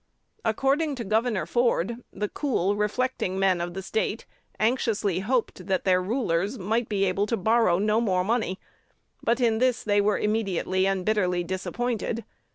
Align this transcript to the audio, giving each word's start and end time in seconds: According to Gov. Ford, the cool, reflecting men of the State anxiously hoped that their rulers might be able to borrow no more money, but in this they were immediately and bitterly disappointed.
According 0.43 0.95
to 0.95 1.05
Gov. 1.05 1.47
Ford, 1.47 2.03
the 2.11 2.27
cool, 2.29 2.75
reflecting 2.75 3.37
men 3.37 3.61
of 3.61 3.75
the 3.75 3.83
State 3.83 4.25
anxiously 4.59 5.19
hoped 5.19 5.67
that 5.67 5.83
their 5.85 6.01
rulers 6.01 6.57
might 6.57 6.89
be 6.89 7.05
able 7.05 7.27
to 7.27 7.37
borrow 7.37 7.77
no 7.77 8.01
more 8.01 8.23
money, 8.23 8.59
but 9.21 9.39
in 9.39 9.59
this 9.59 9.83
they 9.83 10.01
were 10.01 10.17
immediately 10.17 10.87
and 10.87 11.05
bitterly 11.05 11.43
disappointed. 11.43 12.25